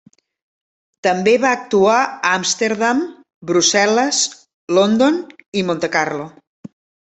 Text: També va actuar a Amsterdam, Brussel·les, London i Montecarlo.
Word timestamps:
També 1.07 1.33
va 1.43 1.51
actuar 1.57 1.97
a 1.97 2.31
Amsterdam, 2.39 3.03
Brussel·les, 3.53 4.25
London 4.81 5.23
i 5.63 5.67
Montecarlo. 5.71 6.29